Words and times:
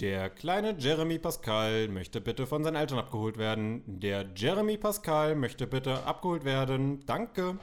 Der 0.00 0.28
kleine 0.28 0.76
Jeremy 0.78 1.18
Pascal 1.18 1.88
möchte 1.88 2.20
bitte 2.20 2.46
von 2.46 2.62
seinen 2.62 2.76
Eltern 2.76 2.98
abgeholt 2.98 3.38
werden. 3.38 3.82
Der 3.98 4.26
Jeremy 4.36 4.76
Pascal 4.76 5.34
möchte 5.34 5.66
bitte 5.66 6.04
abgeholt 6.04 6.44
werden. 6.44 7.06
Danke. 7.06 7.58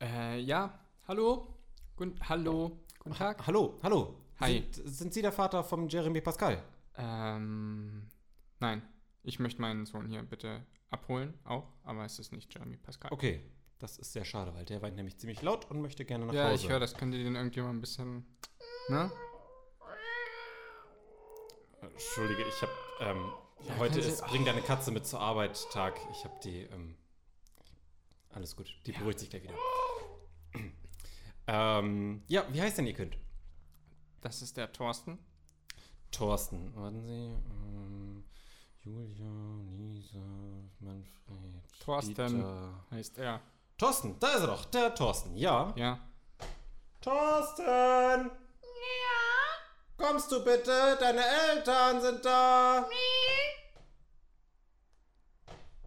Äh, 0.00 0.38
ja. 0.38 0.78
Hallo? 1.08 1.48
Guten, 1.96 2.14
hallo? 2.28 2.78
Guten 3.00 3.16
Tag? 3.16 3.44
Hallo, 3.44 3.80
hallo. 3.82 4.14
Hi. 4.38 4.64
Sind, 4.70 4.88
sind 4.88 5.14
Sie 5.14 5.20
der 5.20 5.32
Vater 5.32 5.64
vom 5.64 5.88
Jeremy 5.88 6.20
Pascal? 6.20 6.62
Ähm, 6.96 8.06
nein. 8.60 8.82
Ich 9.24 9.40
möchte 9.40 9.60
meinen 9.60 9.86
Sohn 9.86 10.06
hier 10.06 10.22
bitte 10.22 10.64
abholen, 10.90 11.34
auch, 11.44 11.72
aber 11.82 12.04
es 12.04 12.20
ist 12.20 12.32
nicht 12.32 12.54
Jeremy 12.54 12.76
Pascal. 12.76 13.12
Okay, 13.12 13.40
das 13.80 13.98
ist 13.98 14.12
sehr 14.12 14.24
schade, 14.24 14.54
weil 14.54 14.64
der 14.64 14.80
weint 14.80 14.94
nämlich 14.94 15.18
ziemlich 15.18 15.42
laut 15.42 15.68
und 15.72 15.82
möchte 15.82 16.04
gerne 16.04 16.26
nach 16.26 16.34
ja, 16.34 16.50
Hause. 16.50 16.54
ich 16.54 16.70
höre, 16.70 16.78
das 16.78 16.94
könnte 16.94 17.18
den 17.18 17.34
irgendjemand 17.34 17.78
ein 17.78 17.80
bisschen. 17.80 18.26
Ne? 18.88 19.10
Entschuldige, 21.82 22.42
ich 22.42 22.62
habe 22.62 22.72
ähm, 23.00 23.32
Ja, 23.66 23.78
heute 23.78 24.00
ist 24.00 24.24
Bring 24.26 24.44
deine 24.44 24.62
Katze 24.62 24.90
mit 24.90 25.06
zur 25.06 25.20
Arbeit 25.20 25.58
Tag. 25.70 25.98
Ich 26.12 26.24
habe 26.24 26.34
die 26.44 26.62
ähm, 26.64 26.96
alles 28.32 28.54
gut, 28.54 28.72
die 28.86 28.92
beruhigt 28.92 29.18
sich 29.18 29.30
gleich 29.30 29.42
wieder. 29.42 29.54
ähm, 31.46 32.22
ja, 32.28 32.44
wie 32.52 32.60
heißt 32.60 32.78
denn 32.78 32.86
Ihr 32.86 32.94
Kind? 32.94 33.16
Das 34.20 34.42
ist 34.42 34.56
der 34.56 34.72
Thorsten. 34.72 35.18
Thorsten. 36.10 36.74
Warten 36.76 37.02
Sie. 37.02 37.34
Ähm, 37.50 38.24
Julia, 38.82 39.60
Lisa, 39.76 40.18
Manfred. 40.80 41.10
Thorsten. 41.84 42.14
Dieter. 42.14 42.84
Heißt 42.90 43.18
er. 43.18 43.40
Thorsten, 43.78 44.18
da 44.20 44.28
ist 44.34 44.40
er 44.40 44.46
doch, 44.48 44.64
der 44.66 44.94
Thorsten, 44.94 45.36
ja. 45.36 45.72
Ja. 45.76 45.98
Thorsten! 47.00 48.30
Kommst 50.00 50.32
du 50.32 50.42
bitte? 50.42 50.96
Deine 50.98 51.22
Eltern 51.50 52.00
sind 52.00 52.24
da. 52.24 52.88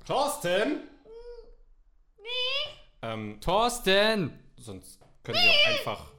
Thorsten? 0.06 0.82
Nee. 2.18 2.74
Ähm, 3.02 3.42
Thorsten! 3.42 4.40
sonst 4.58 5.00
können 5.24 5.40
wir 5.40 5.50
auch 5.50 5.68
einfach. 5.68 6.12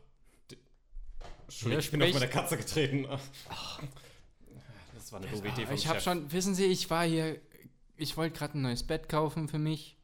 Entschuldigung, 1.44 1.80
ich 1.80 1.90
bin 1.92 2.02
auf 2.02 2.12
meine 2.14 2.28
Katze 2.28 2.56
getreten. 2.56 3.06
Das 4.94 5.12
war 5.12 5.20
eine 5.20 5.28
doofe 5.30 5.46
Idee 5.46 5.66
vom 5.66 5.74
Ich 5.76 5.86
habe 5.86 6.00
schon, 6.00 6.32
wissen 6.32 6.54
Sie, 6.54 6.64
ich 6.64 6.90
war 6.90 7.04
hier, 7.04 7.40
ich 7.96 8.16
wollte 8.16 8.36
gerade 8.36 8.58
ein 8.58 8.62
neues 8.62 8.84
Bett 8.84 9.08
kaufen 9.08 9.48
für 9.48 9.58
mich. 9.58 9.96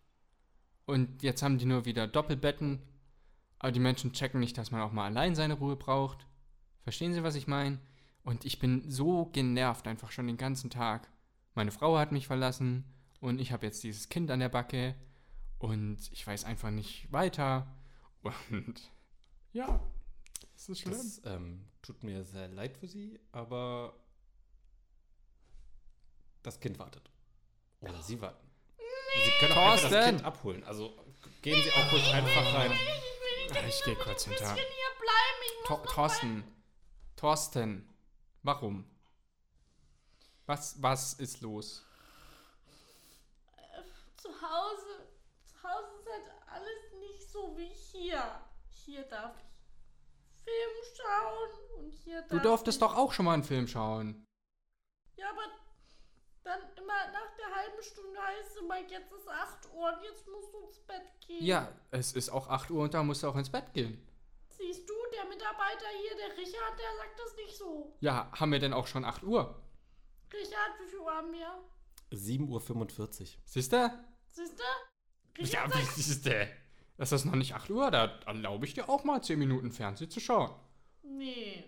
Und 0.86 1.22
jetzt 1.24 1.42
haben 1.42 1.58
die 1.58 1.66
nur 1.66 1.86
wieder 1.86 2.06
Doppelbetten. 2.06 2.82
Aber 3.58 3.72
die 3.72 3.80
Menschen 3.80 4.12
checken 4.12 4.38
nicht, 4.40 4.56
dass 4.56 4.70
man 4.70 4.80
auch 4.80 4.92
mal 4.92 5.06
allein 5.06 5.34
seine 5.34 5.54
Ruhe 5.54 5.76
braucht. 5.76 6.26
Verstehen 6.82 7.12
Sie, 7.12 7.22
was 7.22 7.34
ich 7.34 7.46
meine? 7.46 7.78
Und 8.22 8.44
ich 8.44 8.58
bin 8.58 8.88
so 8.90 9.26
genervt 9.26 9.86
einfach 9.86 10.10
schon 10.10 10.26
den 10.26 10.36
ganzen 10.36 10.70
Tag. 10.70 11.10
Meine 11.54 11.70
Frau 11.70 11.98
hat 11.98 12.12
mich 12.12 12.26
verlassen 12.26 12.84
und 13.20 13.40
ich 13.40 13.52
habe 13.52 13.66
jetzt 13.66 13.82
dieses 13.82 14.08
Kind 14.08 14.30
an 14.30 14.40
der 14.40 14.48
Backe 14.48 14.94
und 15.58 15.98
ich 16.12 16.26
weiß 16.26 16.44
einfach 16.44 16.70
nicht 16.70 17.10
weiter. 17.12 17.66
Und 18.50 18.90
ja, 19.52 19.80
das 20.52 20.68
ist 20.68 20.80
schlimm. 20.80 20.92
Das 20.92 21.22
ähm, 21.24 21.64
tut 21.80 22.04
mir 22.04 22.22
sehr 22.22 22.48
leid 22.48 22.76
für 22.76 22.86
Sie, 22.86 23.18
aber 23.32 23.94
das 26.42 26.60
Kind 26.60 26.78
wartet. 26.78 27.10
Oder 27.80 28.02
Sie 28.02 28.20
warten. 28.20 28.46
Sie 29.24 29.30
können 29.40 29.52
auch 29.52 29.72
einfach 29.72 29.90
das! 29.90 30.06
Kind 30.06 30.24
abholen. 30.24 30.64
Also 30.64 30.92
gehen 31.42 31.62
Sie 31.62 31.70
auch 31.72 31.92
ruhig 31.92 32.12
einfach 32.12 32.54
rein. 32.54 32.72
ich 33.68 33.84
gehe 33.84 33.96
kurz 33.96 34.24
hinter. 34.24 34.54
hier 34.54 34.64
bleiben. 34.98 35.64
Ich 35.64 35.68
muss 35.70 35.94
Thorsten. 35.94 36.44
Thorsten. 37.20 37.86
Warum? 38.42 38.90
Was, 40.46 40.82
was 40.82 41.12
ist 41.12 41.42
los? 41.42 41.84
zu 44.16 44.28
Hause. 44.30 45.06
Zu 45.44 45.62
Hause 45.62 45.86
ist 45.98 46.08
halt 46.08 46.30
alles 46.46 46.92
nicht 46.98 47.30
so 47.30 47.54
wie 47.58 47.68
hier. 47.68 48.22
Hier 48.70 49.02
darf 49.04 49.34
ich 49.36 50.44
Film 50.44 50.96
schauen 50.96 51.84
und 51.84 51.92
hier 51.92 52.22
darf 52.22 52.30
Du 52.30 52.38
durftest 52.38 52.80
doch 52.80 52.96
auch 52.96 53.12
schon 53.12 53.26
mal 53.26 53.34
einen 53.34 53.44
Film 53.44 53.68
schauen. 53.68 54.26
Ja, 55.16 55.28
aber 55.28 55.42
dann 56.42 56.60
immer 56.76 57.10
nach 57.12 57.36
der 57.36 57.54
halben 57.54 57.82
Stunde 57.82 58.18
heißt 58.18 58.50
es 58.50 58.56
immer, 58.56 58.80
jetzt 58.80 59.12
ist 59.12 59.28
8 59.28 59.74
Uhr 59.74 59.92
und 59.92 60.02
jetzt 60.02 60.26
musst 60.26 60.54
du 60.54 60.58
ins 60.66 60.80
Bett 60.86 61.02
gehen. 61.26 61.44
Ja, 61.44 61.70
es 61.90 62.14
ist 62.14 62.30
auch 62.30 62.48
8 62.48 62.70
Uhr 62.70 62.84
und 62.84 62.94
da 62.94 63.02
musst 63.02 63.22
du 63.22 63.28
auch 63.28 63.36
ins 63.36 63.50
Bett 63.50 63.74
gehen. 63.74 64.09
Siehst 65.50 65.72
du, 65.72 65.76
der 65.76 65.80
Mitarbeiter 65.80 65.86
hier, 66.00 66.16
der 66.16 66.36
Richard, 66.36 66.78
der 66.78 66.96
sagt 66.96 67.18
das 67.18 67.36
nicht 67.36 67.56
so. 67.56 67.96
Ja, 68.00 68.30
haben 68.32 68.52
wir 68.52 68.58
denn 68.58 68.72
auch 68.72 68.86
schon 68.86 69.04
8 69.04 69.22
Uhr? 69.22 69.62
Richard, 70.32 70.80
wie 70.80 70.88
viel 70.88 70.98
Uhr 70.98 71.12
haben 71.12 71.32
wir? 71.32 71.64
7.45 72.12 73.20
Uhr. 73.20 73.42
Siehst 73.44 73.72
du? 73.72 74.00
Siehst 74.30 74.58
du? 74.58 75.42
Ja, 75.44 75.66
wie 75.72 76.00
ist 76.00 76.26
der? 76.26 76.48
Das 76.96 77.12
ist 77.12 77.24
noch 77.24 77.34
nicht 77.34 77.54
8 77.54 77.70
Uhr, 77.70 77.90
da 77.90 78.20
erlaube 78.26 78.66
ich 78.66 78.74
dir 78.74 78.88
auch 78.88 79.04
mal 79.04 79.22
10 79.22 79.38
Minuten 79.38 79.72
Fernsehen 79.72 80.10
zu 80.10 80.20
schauen. 80.20 80.54
nee. 81.02 81.64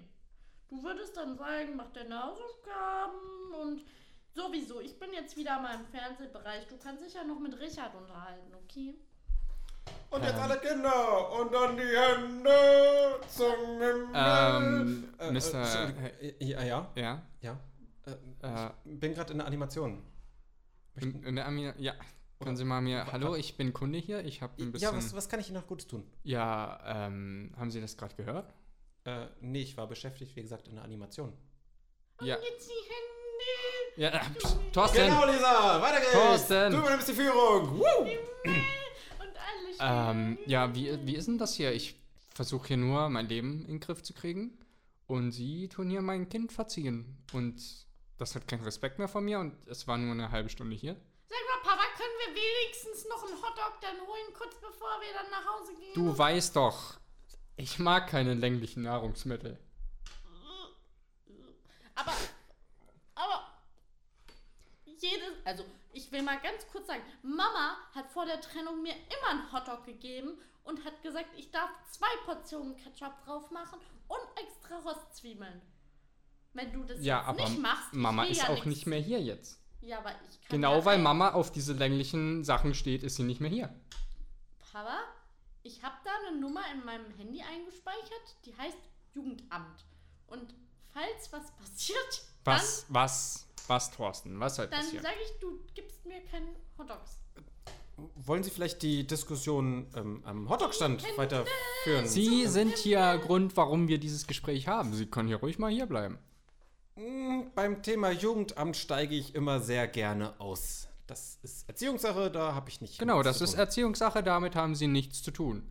Du 0.68 0.82
würdest 0.82 1.14
dann 1.18 1.36
sagen, 1.36 1.76
mach 1.76 1.92
deine 1.92 2.18
Hausaufgaben 2.22 3.52
und 3.60 3.84
sowieso, 4.32 4.80
ich 4.80 4.98
bin 4.98 5.12
jetzt 5.12 5.36
wieder 5.36 5.60
mal 5.60 5.74
im 5.74 5.84
Fernsehbereich. 5.84 6.66
Du 6.66 6.78
kannst 6.78 7.04
dich 7.04 7.12
ja 7.12 7.24
noch 7.24 7.38
mit 7.38 7.60
Richard 7.60 7.94
unterhalten, 7.94 8.54
okay? 8.54 8.94
Und 10.10 10.22
jetzt 10.24 10.34
alle 10.34 10.58
Kinder 10.58 11.30
und 11.40 11.52
dann 11.54 11.76
die 11.76 11.82
Hände 11.82 13.20
zum 13.28 13.54
Himmel. 13.80 14.08
Ähm, 14.14 15.08
Äh, 15.18 15.28
äh, 15.28 15.30
Mr. 15.32 15.54
Entschuldigung. 15.54 16.04
Äh, 16.20 16.44
ja, 16.44 16.62
ja, 16.62 16.90
Ja? 16.94 17.22
ja. 17.40 17.60
Äh, 18.06 18.10
Äh, 18.46 18.70
ich 18.84 19.00
bin 19.00 19.14
gerade 19.14 19.32
in 19.32 19.38
der 19.38 19.46
Animation. 19.46 20.02
in, 20.96 21.22
in 21.22 21.36
der 21.36 21.46
Amina, 21.46 21.72
ja. 21.78 21.94
Können 22.42 22.56
Sie 22.56 22.64
mal 22.64 22.80
mir. 22.80 23.06
Hallo, 23.12 23.36
ich 23.36 23.56
bin 23.56 23.72
Kunde 23.72 23.98
hier. 23.98 24.24
Ich 24.24 24.42
habe 24.42 24.52
ein 24.60 24.72
bisschen. 24.72 24.90
Ja, 24.90 24.96
was, 24.96 25.14
was 25.14 25.28
kann 25.28 25.38
ich 25.40 25.48
Ihnen 25.48 25.58
noch 25.60 25.66
Gutes 25.68 25.86
tun? 25.86 26.04
Ja, 26.24 26.80
ähm, 27.06 27.54
haben 27.56 27.70
Sie 27.70 27.80
das 27.80 27.96
gerade 27.96 28.14
gehört? 28.16 28.52
Äh, 29.04 29.26
nee, 29.40 29.62
ich 29.62 29.76
war 29.76 29.86
beschäftigt, 29.86 30.34
wie 30.36 30.42
gesagt, 30.42 30.66
in 30.68 30.74
der 30.74 30.84
Animation. 30.84 31.32
Ja. 32.20 32.36
Jetzt 32.36 32.68
die 32.68 32.72
Hände. 32.72 33.02
Ja, 33.96 34.08
äh, 34.08 34.20
Thorsten! 34.72 34.98
Genau, 35.06 35.24
Lisa, 35.26 35.80
weiter 35.80 36.00
geht's. 36.00 36.12
Thorsten! 36.12 36.72
Du 36.72 36.78
übernimmst 36.78 37.08
die 37.08 37.12
Führung. 37.14 37.78
Woo! 37.78 38.06
Ähm, 39.82 40.38
ja, 40.46 40.74
wie, 40.74 40.96
wie 41.04 41.16
ist 41.16 41.26
denn 41.26 41.38
das 41.38 41.54
hier? 41.54 41.72
Ich 41.72 41.96
versuche 42.34 42.68
hier 42.68 42.76
nur, 42.76 43.08
mein 43.08 43.28
Leben 43.28 43.62
in 43.62 43.78
den 43.78 43.80
Griff 43.80 44.02
zu 44.02 44.14
kriegen. 44.14 44.56
Und 45.06 45.32
Sie 45.32 45.68
tun 45.68 45.90
hier 45.90 46.02
mein 46.02 46.28
Kind 46.28 46.52
verziehen. 46.52 47.18
Und 47.32 47.60
das 48.18 48.34
hat 48.34 48.46
keinen 48.46 48.62
Respekt 48.62 48.98
mehr 48.98 49.08
von 49.08 49.24
mir. 49.24 49.40
Und 49.40 49.66
es 49.66 49.86
war 49.88 49.98
nur 49.98 50.12
eine 50.12 50.30
halbe 50.30 50.48
Stunde 50.48 50.76
hier. 50.76 50.94
Sag 51.28 51.38
mal, 51.48 51.70
Papa, 51.70 51.82
können 51.96 52.14
wir 52.24 52.42
wenigstens 52.42 53.08
noch 53.08 53.24
einen 53.24 53.36
Hotdog 53.36 53.80
dann 53.80 53.96
holen, 54.06 54.32
kurz 54.38 54.54
bevor 54.54 55.00
wir 55.00 55.12
dann 55.14 55.30
nach 55.30 55.44
Hause 55.52 55.74
gehen? 55.74 55.94
Du 55.94 56.16
weißt 56.16 56.54
doch, 56.54 56.98
ich 57.56 57.78
mag 57.78 58.08
keine 58.08 58.34
länglichen 58.34 58.84
Nahrungsmittel. 58.84 59.58
Aber, 61.94 62.12
jedes, 65.02 65.34
also 65.44 65.64
ich 65.92 66.10
will 66.12 66.22
mal 66.22 66.38
ganz 66.40 66.66
kurz 66.72 66.86
sagen, 66.86 67.02
Mama 67.22 67.76
hat 67.94 68.10
vor 68.10 68.24
der 68.24 68.40
Trennung 68.40 68.82
mir 68.82 68.94
immer 68.94 69.30
einen 69.30 69.52
Hotdog 69.52 69.84
gegeben 69.84 70.38
und 70.64 70.84
hat 70.84 71.02
gesagt, 71.02 71.28
ich 71.36 71.50
darf 71.50 71.70
zwei 71.90 72.08
Portionen 72.24 72.76
Ketchup 72.76 73.12
drauf 73.24 73.50
machen 73.50 73.78
und 74.08 74.20
extra 74.40 74.78
Röstzwiebeln. 74.78 75.60
Wenn 76.54 76.72
du 76.72 76.84
das 76.84 77.02
Ja, 77.04 77.32
nicht 77.32 77.58
machst, 77.58 77.92
Mama 77.92 78.24
ist 78.24 78.38
ja 78.42 78.48
auch 78.48 78.54
nix. 78.56 78.66
nicht 78.66 78.86
mehr 78.86 79.00
hier 79.00 79.20
jetzt. 79.20 79.58
Ja, 79.80 79.98
aber 79.98 80.10
ich 80.10 80.40
kann 80.42 80.50
Genau 80.50 80.76
ja 80.78 80.84
weil 80.84 80.98
ein- 80.98 81.02
Mama 81.02 81.32
auf 81.32 81.50
diese 81.50 81.72
länglichen 81.72 82.44
Sachen 82.44 82.74
steht, 82.74 83.02
ist 83.02 83.16
sie 83.16 83.24
nicht 83.24 83.40
mehr 83.40 83.50
hier. 83.50 83.74
Papa, 84.72 84.98
ich 85.62 85.82
habe 85.82 85.96
da 86.04 86.10
eine 86.28 86.38
Nummer 86.38 86.62
in 86.72 86.84
meinem 86.84 87.10
Handy 87.16 87.42
eingespeichert, 87.42 88.36
die 88.44 88.56
heißt 88.56 88.78
Jugendamt. 89.14 89.84
Und 90.26 90.54
falls 90.92 91.32
was 91.32 91.50
passiert, 91.56 92.22
Was, 92.44 92.86
was, 92.88 93.46
was, 93.72 93.90
Thorsten? 93.90 94.38
Was 94.40 94.56
soll 94.56 94.66
dann, 94.66 94.72
dann 94.72 94.80
passieren? 94.84 95.02
sage 95.04 95.16
ich, 95.24 95.40
du 95.40 95.60
gibst 95.74 96.04
mir 96.06 96.20
keine 96.30 96.46
Hotdogs. 96.78 97.18
Wollen 98.16 98.42
Sie 98.42 98.50
vielleicht 98.50 98.82
die 98.82 99.06
Diskussion 99.06 99.86
ähm, 99.94 100.22
am 100.24 100.48
Hotdog-Stand 100.48 101.04
weiterführen? 101.16 102.06
Sie 102.06 102.46
sind 102.46 102.76
hier 102.78 103.18
Grund, 103.18 103.56
warum 103.56 103.86
wir 103.88 103.98
dieses 103.98 104.26
Gespräch 104.26 104.66
haben. 104.66 104.92
Sie 104.94 105.06
können 105.06 105.28
hier 105.28 105.36
ruhig 105.38 105.58
mal 105.58 105.70
hier 105.70 105.86
bleiben. 105.86 106.18
Mm, 106.96 107.42
Beim 107.54 107.82
Thema 107.82 108.10
Jugendamt 108.10 108.76
steige 108.76 109.14
ich 109.14 109.34
immer 109.34 109.60
sehr 109.60 109.86
gerne 109.88 110.38
aus. 110.40 110.88
Das 111.06 111.38
ist 111.42 111.68
Erziehungssache, 111.68 112.30
da 112.30 112.54
habe 112.54 112.70
ich 112.70 112.80
nicht. 112.80 112.98
Genau, 112.98 113.22
das 113.22 113.38
zu 113.38 113.44
ist. 113.44 113.54
Erziehungssache, 113.54 114.22
damit 114.22 114.56
haben 114.56 114.74
Sie 114.74 114.86
nichts 114.86 115.22
zu 115.22 115.30
tun. 115.30 115.62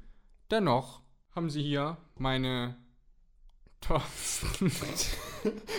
Dennoch 0.51 1.01
haben 1.35 1.49
Sie 1.49 1.63
hier 1.63 1.97
meine 2.15 2.77
Thorsten. 3.81 4.71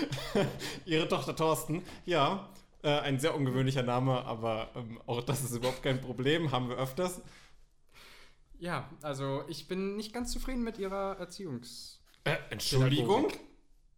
Ihre 0.85 1.09
Tochter 1.09 1.35
Thorsten, 1.35 1.83
ja. 2.05 2.49
Äh, 2.83 2.99
ein 2.99 3.21
sehr 3.21 3.35
ungewöhnlicher 3.37 3.85
Name, 3.85 4.25
aber 4.25 4.71
ähm, 4.75 5.01
auch 5.07 5.23
das 5.23 5.45
ist 5.45 5.55
überhaupt 5.55 5.83
kein 5.83 6.01
Problem, 6.01 6.51
haben 6.51 6.69
wir 6.69 6.77
öfters. 6.77 7.23
Ja, 8.59 8.91
also 9.03 9.45
ich 9.49 9.69
bin 9.69 9.97
nicht 9.97 10.13
ganz 10.13 10.33
zufrieden 10.33 10.63
mit 10.65 10.79
Ihrer 10.79 11.17
Erziehungs... 11.19 12.01
Äh, 12.25 12.37
Entschuldigung? 12.51 13.29
Pädagogik. 13.29 13.41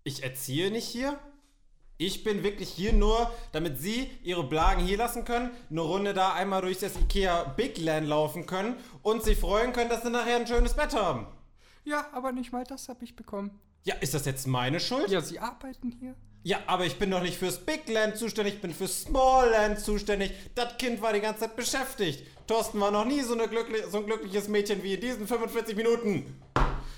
Ich 0.04 0.22
erziehe 0.22 0.70
nicht 0.70 0.86
hier? 0.86 1.18
Ich 1.96 2.24
bin 2.24 2.42
wirklich 2.42 2.68
hier 2.68 2.92
nur, 2.92 3.30
damit 3.52 3.78
Sie 3.78 4.10
Ihre 4.22 4.44
Blagen 4.44 4.84
hier 4.84 4.98
lassen 4.98 5.24
können, 5.24 5.50
eine 5.70 5.80
Runde 5.80 6.12
da 6.12 6.34
einmal 6.34 6.60
durch 6.60 6.78
das 6.78 6.96
Ikea 6.96 7.44
Big 7.56 7.78
Land 7.78 8.08
laufen 8.08 8.46
können 8.46 8.76
und 9.02 9.22
sich 9.22 9.38
freuen 9.38 9.72
können, 9.72 9.88
dass 9.88 10.02
Sie 10.02 10.10
nachher 10.10 10.36
ein 10.36 10.46
schönes 10.46 10.74
Bett 10.74 10.94
haben. 10.94 11.26
Ja, 11.84 12.06
aber 12.12 12.32
nicht 12.32 12.52
mal 12.52 12.64
das 12.64 12.88
habe 12.88 13.04
ich 13.04 13.16
bekommen. 13.16 13.60
Ja, 13.84 13.94
ist 13.96 14.14
das 14.14 14.24
jetzt 14.24 14.46
meine 14.46 14.80
Schuld? 14.80 15.10
Ja, 15.10 15.20
Sie 15.20 15.38
arbeiten 15.38 15.92
hier. 16.00 16.14
Ja, 16.42 16.58
aber 16.66 16.84
ich 16.84 16.98
bin 16.98 17.10
doch 17.10 17.22
nicht 17.22 17.38
fürs 17.38 17.58
Big 17.58 17.88
Land 17.88 18.16
zuständig, 18.16 18.54
ich 18.54 18.60
bin 18.60 18.74
fürs 18.74 19.02
Small 19.02 19.50
Land 19.50 19.80
zuständig. 19.80 20.32
Das 20.54 20.76
Kind 20.78 21.00
war 21.02 21.12
die 21.12 21.20
ganze 21.20 21.40
Zeit 21.40 21.56
beschäftigt. 21.56 22.26
Thorsten 22.46 22.80
war 22.80 22.90
noch 22.90 23.04
nie 23.04 23.22
so, 23.22 23.34
eine 23.34 23.48
glückli 23.48 23.82
so 23.90 23.98
ein 23.98 24.06
glückliches 24.06 24.48
Mädchen 24.48 24.82
wie 24.82 24.94
in 24.94 25.00
diesen 25.00 25.26
45 25.26 25.76
Minuten. 25.76 26.42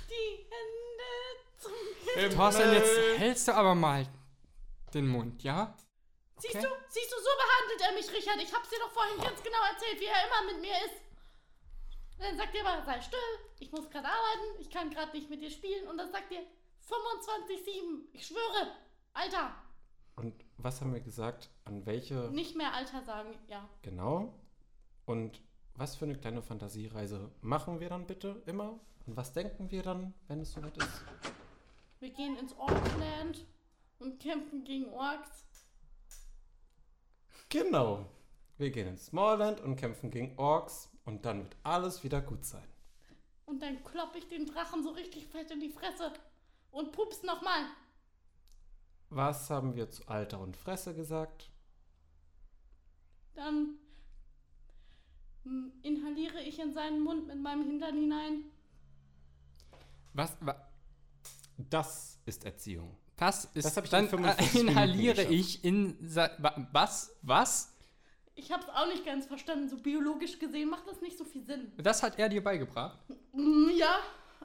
Die 0.09 0.47
Hände 0.51 1.13
zum 1.59 1.73
Himmel. 2.15 2.37
Thorsten, 2.37 2.73
jetzt 2.73 2.99
hältst 3.19 3.49
du 3.49 3.55
aber 3.55 3.75
mal 3.75 4.07
den 4.95 5.09
Mund, 5.09 5.43
ja? 5.43 5.77
Siehst 6.39 6.55
du, 6.55 6.69
siehst 6.89 7.13
du, 7.13 7.17
so 7.17 7.31
behandelt 7.39 7.81
er 7.81 7.93
mich, 7.95 8.13
Richard. 8.13 8.43
Ich 8.43 8.53
hab's 8.53 8.69
dir 8.69 8.79
doch 8.79 8.93
vorhin 8.93 9.21
ganz 9.21 9.43
genau 9.43 9.63
erzählt, 9.73 10.01
wie 10.01 10.07
er 10.07 10.27
immer 10.27 10.53
mit 10.53 10.61
mir 10.61 10.75
ist. 10.87 11.03
Dann 12.19 12.37
sagt 12.37 12.55
er 12.55 12.61
immer, 12.61 12.85
sei 12.85 13.01
still, 13.01 13.19
ich 13.59 13.71
muss 13.73 13.91
gerade 13.91 14.07
arbeiten, 14.07 14.61
ich 14.61 14.71
kann 14.71 14.91
gerade 14.91 15.17
nicht 15.17 15.31
mit 15.31 15.43
dir 15.43 15.51
spielen. 15.51 15.87
Und 15.89 15.99
dann 15.99 16.11
sagt 16.11 16.33
er 16.33 16.43
25,7. 16.87 18.07
Ich 18.13 18.27
schwöre, 18.27 18.73
Alter. 19.13 19.55
Und 20.17 20.35
was 20.57 20.81
haben 20.81 20.93
wir 20.93 21.01
gesagt? 21.01 21.51
An 21.65 21.85
welche? 21.85 22.31
Nicht 22.31 22.57
mehr 22.57 22.73
Alter 22.73 23.03
sagen, 23.03 23.35
ja. 23.49 23.69
Genau. 23.83 24.33
Und 25.05 25.43
was 25.75 25.97
für 25.97 26.07
eine 26.07 26.17
kleine 26.17 26.43
Fantasiereise 26.43 27.31
machen 27.43 27.81
wir 27.81 27.89
dann 27.89 28.07
bitte 28.07 28.43
immer? 28.47 28.81
Und 29.07 29.17
was 29.17 29.33
denken 29.33 29.71
wir 29.71 29.83
dann, 29.83 30.15
wenn 30.29 30.41
es 30.41 30.53
soweit 30.53 30.77
ist? 30.77 31.05
Wir 32.01 32.11
gehen 32.11 32.37
ins 32.37 32.53
Orkland 32.55 33.45
und 33.99 34.21
kämpfen 34.21 34.65
gegen 34.65 34.89
Orks. 34.93 35.45
Genau. 37.49 38.07
Wir 38.59 38.71
gehen 38.71 38.89
ins 38.89 39.07
Smallland 39.07 39.61
und 39.61 39.77
kämpfen 39.77 40.11
gegen 40.11 40.39
Orks 40.39 40.91
und 41.05 41.25
dann 41.25 41.45
wird 41.45 41.57
alles 41.63 42.03
wieder 42.03 42.21
gut 42.21 42.45
sein. 42.45 42.67
Und 43.45 43.63
dann 43.63 43.83
klopp 43.85 44.17
ich 44.17 44.29
den 44.29 44.47
Drachen 44.47 44.83
so 44.83 44.91
richtig 44.91 45.27
fett 45.27 45.51
in 45.51 45.61
die 45.61 45.71
Fresse. 45.71 46.13
Und 46.77 46.93
pups 46.93 47.23
nochmal. 47.23 47.65
Was 49.09 49.49
haben 49.49 49.75
wir 49.77 49.89
zu 49.89 50.07
Alter 50.09 50.41
und 50.41 50.59
Fresse 50.59 50.95
gesagt? 50.95 51.49
Dann 53.35 53.79
hm, 55.45 55.73
inhaliere 55.81 56.43
ich 56.43 56.59
in 56.59 56.75
seinen 56.75 57.01
Mund 57.01 57.29
mit 57.29 57.41
meinem 57.41 57.65
Hintern 57.65 57.95
hinein. 57.97 58.45
Was, 60.13 60.37
wa, 60.41 60.55
Das 61.57 62.19
ist 62.27 62.45
Erziehung. 62.45 62.95
was 63.17 63.47
ist, 63.55 63.65
Das 63.65 63.77
ich 63.83 63.89
dann 63.89 64.05
in 64.05 64.11
45 64.11 64.47
äh, 64.47 64.59
Minuten 64.59 64.69
inhaliere 64.69 65.23
ich 65.25 65.65
in, 65.65 65.97
wa- 66.15 66.69
was, 66.73 67.17
was? 67.23 67.73
Ich 68.35 68.53
hab's 68.53 68.69
auch 68.69 68.87
nicht 68.89 69.07
ganz 69.07 69.25
verstanden. 69.25 69.71
So 69.71 69.79
biologisch 69.79 70.39
gesehen 70.39 70.69
macht 70.69 70.87
das 70.87 71.01
nicht 71.01 71.17
so 71.17 71.25
viel 71.25 71.43
Sinn. 71.43 71.73
Das 71.79 72.03
hat 72.03 72.19
er 72.19 72.29
dir 72.29 72.45
beigebracht? 72.45 72.99
Hm, 73.33 73.71
Ja, 73.75 73.99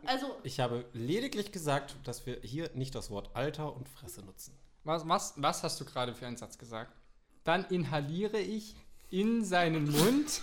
also 0.05 0.37
Ich 0.43 0.59
habe 0.59 0.85
lediglich 0.93 1.51
gesagt, 1.51 1.95
dass 2.03 2.25
wir 2.25 2.39
hier 2.41 2.69
nicht 2.73 2.95
das 2.95 3.09
Wort 3.09 3.29
Alter 3.35 3.75
und 3.75 3.87
Fresse 3.89 4.21
nutzen. 4.23 4.57
Was, 4.83 5.07
was, 5.07 5.33
was 5.37 5.63
hast 5.63 5.79
du 5.79 5.85
gerade 5.85 6.13
für 6.13 6.27
einen 6.27 6.37
Satz 6.37 6.57
gesagt? 6.57 6.95
Dann 7.43 7.65
inhaliere 7.65 8.39
ich 8.39 8.75
in 9.09 9.43
seinen 9.43 9.91
Mund 9.91 10.41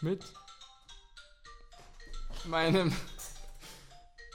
mit 0.00 0.24
meinem. 2.44 2.94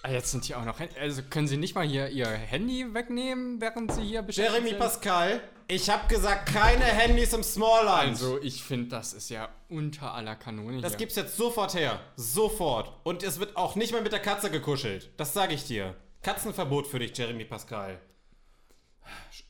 Ah, 0.07 0.11
jetzt 0.11 0.31
sind 0.31 0.45
hier 0.45 0.57
auch 0.57 0.63
noch. 0.63 0.79
Also 0.99 1.21
können 1.23 1.47
Sie 1.47 1.57
nicht 1.57 1.75
mal 1.75 1.85
hier 1.85 2.07
Ihr 2.09 2.27
Handy 2.27 2.93
wegnehmen, 2.93 3.59
während 3.59 3.91
Sie 3.91 4.03
hier 4.03 4.21
beschäftigt 4.21 4.53
Jeremy 4.53 4.69
sind? 4.69 4.79
Pascal, 4.79 5.41
ich 5.67 5.89
habe 5.89 6.07
gesagt, 6.07 6.47
keine 6.53 6.85
Handys 6.85 7.33
im 7.33 7.43
Smallland. 7.43 8.09
Also, 8.09 8.41
ich 8.41 8.63
finde, 8.63 8.87
das 8.89 9.11
ist 9.11 9.29
ja 9.29 9.49
unter 9.67 10.13
aller 10.13 10.35
Kanone 10.35 10.79
das 10.79 10.93
hier. 10.93 10.99
gibt's 10.99 11.15
jetzt 11.15 11.35
sofort 11.35 11.73
her. 11.73 11.99
Sofort. 12.15 12.93
Und 13.03 13.21
es 13.21 13.39
wird 13.39 13.57
auch 13.57 13.75
nicht 13.75 13.91
mehr 13.91 14.01
mit 14.01 14.13
der 14.13 14.21
Katze 14.21 14.49
gekuschelt. 14.49 15.09
Das 15.17 15.33
sage 15.33 15.53
ich 15.53 15.65
dir. 15.65 15.95
Katzenverbot 16.21 16.87
für 16.87 16.99
dich, 16.99 17.17
Jeremy 17.17 17.43
Pascal. 17.43 17.99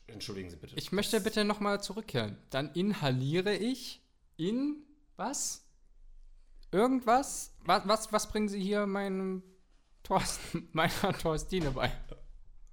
Entschuldigen 0.08 0.50
Sie 0.50 0.56
bitte. 0.56 0.74
Ich 0.76 0.90
möchte 0.90 1.20
bitte 1.20 1.44
nochmal 1.44 1.80
zurückkehren. 1.82 2.36
Dann 2.50 2.72
inhaliere 2.72 3.54
ich 3.54 4.02
in 4.36 4.82
was? 5.16 5.64
Irgendwas? 6.72 7.54
Was, 7.64 7.86
was, 7.86 8.12
was 8.12 8.28
bringen 8.28 8.48
Sie 8.48 8.60
hier 8.60 8.86
meinem 8.86 9.42
Thorsten, 10.08 10.68
meiner 10.72 11.12
Thorstine 11.18 11.70
bei? 11.70 11.92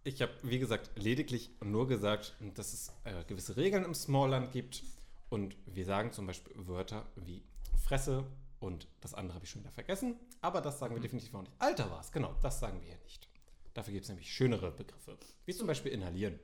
Ich 0.06 0.22
habe, 0.22 0.32
wie 0.44 0.58
gesagt, 0.58 0.92
lediglich 0.96 1.52
nur 1.62 1.88
gesagt, 1.88 2.34
dass 2.54 2.74
es 2.74 2.94
äh, 3.04 3.24
gewisse 3.26 3.58
Regeln 3.58 3.84
im 3.84 3.94
Smallland 3.94 4.54
gibt. 4.54 4.84
Und 5.30 5.58
wir 5.66 5.86
sagen 5.86 6.14
zum 6.14 6.28
Beispiel 6.28 6.54
Wörter 6.56 7.06
wie 7.18 7.44
Fresse 7.84 8.26
und 8.60 8.88
das 9.02 9.14
andere 9.14 9.36
habe 9.36 9.46
ich 9.46 9.52
schon 9.52 9.62
wieder 9.62 9.72
vergessen. 9.72 10.16
Aber 10.42 10.62
das 10.62 10.80
sagen 10.80 10.96
wir 10.96 11.02
definitiv 11.02 11.34
auch 11.36 11.42
nicht. 11.42 11.52
Alter 11.60 11.92
war 11.92 12.00
es, 12.00 12.12
genau, 12.12 12.34
das 12.42 12.60
sagen 12.60 12.80
wir 12.80 12.88
hier 12.88 13.00
nicht. 13.04 13.28
Dafür 13.74 13.92
gibt 13.92 14.06
es 14.06 14.10
nämlich 14.10 14.32
schönere 14.32 14.72
Begriffe. 14.72 15.18
Wie 15.46 15.54
zum 15.54 15.68
Beispiel 15.68 15.92
inhalieren. 15.92 16.40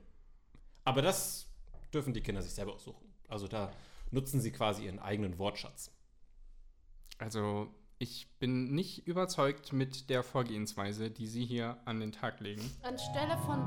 Aber 0.84 1.00
das 1.00 1.46
dürfen 1.94 2.12
die 2.12 2.20
Kinder 2.20 2.42
sich 2.42 2.52
selber 2.52 2.74
aussuchen. 2.74 3.14
Also 3.28 3.48
da 3.48 3.72
nutzen 4.10 4.42
sie 4.42 4.52
quasi 4.52 4.84
ihren 4.84 4.98
eigenen 4.98 5.38
Wortschatz. 5.38 5.90
Also, 7.16 7.72
ich 8.02 8.26
bin 8.40 8.74
nicht 8.74 9.06
überzeugt 9.06 9.72
mit 9.72 10.10
der 10.10 10.24
Vorgehensweise, 10.24 11.08
die 11.08 11.28
Sie 11.28 11.44
hier 11.44 11.78
an 11.84 12.00
den 12.00 12.10
Tag 12.10 12.40
legen. 12.40 12.68
anstelle 12.82 13.38
von 13.46 13.60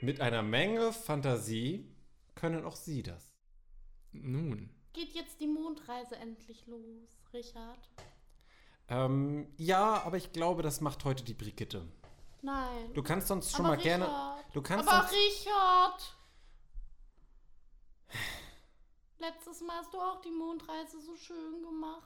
Mit 0.00 0.22
einer 0.22 0.40
Menge 0.40 0.94
Fantasie 0.94 1.84
können 2.34 2.64
auch 2.64 2.74
sie 2.74 3.02
das. 3.02 3.34
Nun, 4.12 4.70
geht 4.94 5.12
jetzt 5.12 5.40
die 5.40 5.46
Mondreise 5.46 6.16
endlich 6.16 6.66
los, 6.66 7.20
Richard. 7.34 7.90
Ähm, 8.88 9.46
ja, 9.58 10.02
aber 10.04 10.16
ich 10.16 10.32
glaube, 10.32 10.62
das 10.62 10.80
macht 10.80 11.04
heute 11.04 11.22
die 11.22 11.34
Brigitte. 11.34 11.86
Nein. 12.40 12.94
Du 12.94 13.02
kannst 13.02 13.28
sonst 13.28 13.52
schon 13.52 13.66
Aber 13.66 13.76
mal 13.76 13.82
gerne. 13.82 14.06
Richard. 14.06 14.44
Du 14.54 14.62
kannst 14.62 14.88
Aber 14.88 15.06
sonst, 15.06 15.12
Richard! 15.12 16.16
Letztes 19.20 19.60
Mal 19.60 19.76
hast 19.76 19.92
du 19.92 19.98
auch 19.98 20.22
die 20.22 20.30
Mondreise 20.30 20.98
so 21.00 21.14
schön 21.14 21.62
gemacht. 21.62 22.02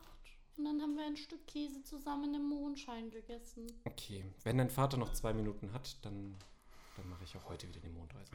Und 0.57 0.65
dann 0.65 0.83
haben 0.83 0.97
wir 0.97 1.05
ein 1.05 1.17
Stück 1.17 1.47
Käse 1.47 1.83
zusammen 1.85 2.35
im 2.35 2.49
Mondschein 2.49 3.11
gegessen. 3.11 3.67
Okay, 3.85 4.25
wenn 4.43 4.59
dein 4.59 4.71
Vater 4.71 4.97
noch 4.97 5.13
zwei 5.13 5.33
Minuten 5.33 5.73
hat, 5.73 5.97
dann, 6.05 6.37
dann 6.97 7.09
mache 7.09 7.23
ich 7.25 7.37
auch 7.37 7.49
heute 7.49 7.69
wieder 7.69 7.81
die 7.81 7.89
Mondreise. 7.89 8.33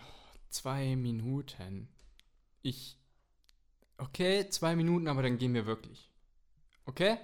zwei 0.49 0.95
Minuten. 0.95 1.89
Ich. 2.61 2.97
Okay, 3.97 4.49
zwei 4.49 4.75
Minuten, 4.77 5.09
aber 5.09 5.23
dann 5.23 5.37
gehen 5.37 5.53
wir 5.53 5.65
wirklich. 5.65 6.09
Okay? 6.85 7.17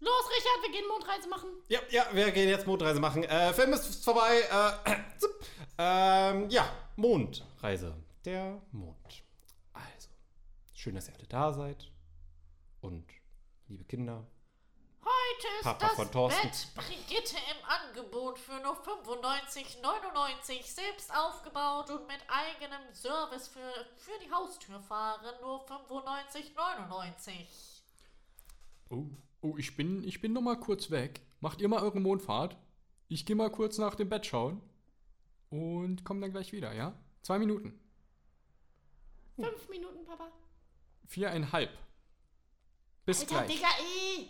Los, 0.00 0.30
Richard, 0.30 0.62
wir 0.62 0.72
gehen 0.72 0.88
Mondreise 0.88 1.28
machen. 1.28 1.50
Ja, 1.68 1.80
ja, 1.90 2.06
wir 2.12 2.30
gehen 2.30 2.48
jetzt 2.48 2.66
Mondreise 2.66 3.00
machen. 3.00 3.24
Äh, 3.24 3.52
Film 3.52 3.74
ist 3.74 4.04
vorbei. 4.04 4.40
Äh, 4.40 4.96
ähm, 5.78 6.48
ja, 6.48 6.70
Mondreise. 6.96 7.94
Der 8.24 8.62
Mond. 8.72 9.23
Schön, 10.84 10.96
dass 10.96 11.08
ihr 11.08 11.14
alle 11.14 11.26
da 11.26 11.50
seid. 11.50 11.90
Und, 12.82 13.06
liebe 13.68 13.84
Kinder, 13.84 14.26
Heute 15.00 15.46
ist 15.58 15.62
Papa 15.62 15.86
das 15.86 15.96
von 15.96 16.12
Thorsten. 16.12 16.42
Bett 16.46 16.68
Brigitte 16.74 17.36
im 17.36 17.64
Angebot 17.66 18.38
für 18.38 18.60
nur 18.60 18.76
95,99 18.76 20.62
selbst 20.62 21.10
aufgebaut 21.16 21.88
und 21.88 22.06
mit 22.06 22.18
eigenem 22.28 22.82
Service 22.92 23.48
für, 23.48 23.72
für 23.96 24.12
die 24.22 24.30
Haustür 24.30 24.78
fahren 24.78 25.34
nur 25.40 25.64
95,99. 25.66 27.32
Oh, 28.90 29.06
oh, 29.40 29.56
ich 29.56 29.74
bin, 29.78 30.04
ich 30.04 30.20
bin 30.20 30.34
noch 30.34 30.42
mal 30.42 30.60
kurz 30.60 30.90
weg. 30.90 31.22
Macht 31.40 31.62
ihr 31.62 31.68
mal 31.68 31.82
eure 31.82 32.00
Mondfahrt. 32.00 32.58
Ich 33.08 33.24
gehe 33.24 33.36
mal 33.36 33.50
kurz 33.50 33.78
nach 33.78 33.94
dem 33.94 34.10
Bett 34.10 34.26
schauen. 34.26 34.60
Und 35.48 36.04
komm 36.04 36.20
dann 36.20 36.32
gleich 36.32 36.52
wieder, 36.52 36.74
ja? 36.74 36.92
Zwei 37.22 37.38
Minuten. 37.38 37.80
Fünf 39.36 39.66
Minuten, 39.70 40.04
Papa. 40.04 40.30
Viereinhalb. 41.06 41.70
Bis 43.04 43.20
Alter, 43.20 43.44
gleich. 43.44 43.56
Digga, 43.56 43.68
ey! 43.78 44.28